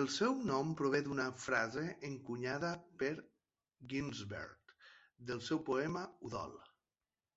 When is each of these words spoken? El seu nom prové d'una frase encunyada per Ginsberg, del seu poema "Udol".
El 0.00 0.06
seu 0.14 0.32
nom 0.46 0.70
prové 0.78 1.00
d'una 1.08 1.26
frase 1.42 1.84
encunyada 2.08 2.72
per 3.02 3.12
Ginsberg, 3.92 4.74
del 5.30 5.44
seu 5.50 5.62
poema 5.72 6.02
"Udol". 6.30 6.58